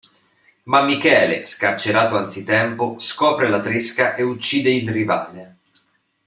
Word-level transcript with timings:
Ma 0.63 0.81
Michele, 0.81 1.45
scarcerato 1.45 2.17
anzitempo, 2.17 2.97
scopre 2.97 3.49
la 3.49 3.61
tresca 3.61 4.15
e 4.15 4.23
uccide 4.23 4.71
il 4.71 4.89
rivale. 4.89 5.57